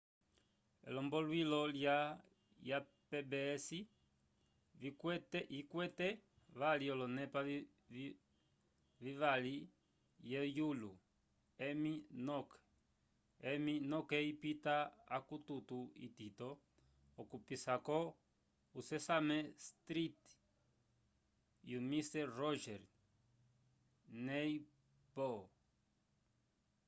elomboluilo 0.87 1.59
ya 2.69 2.77
pbs 3.09 3.65
yikwete 5.53 6.09
vali 6.59 6.85
olonepa 6.93 7.39
vivavi 9.03 9.55
ye 10.31 10.39
yulo 10.57 10.91
emmy 13.49 13.73
noke 13.91 14.17
ipita 14.31 14.75
akukuto 15.15 15.77
itito 16.07 16.49
okupisako 17.21 17.99
o 18.77 18.79
sesame 18.89 19.37
street 19.67 20.21
e 21.69 21.73
o 21.77 21.77
mister 21.91 22.25
rogers 22.41 22.87
neighborho 24.27 25.41